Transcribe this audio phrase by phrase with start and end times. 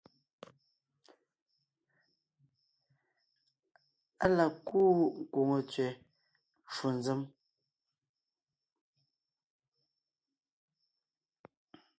[4.23, 4.93] Á la kúu
[5.31, 5.87] kwòŋo tsẅɛ
[6.67, 7.21] ncwò nzěm,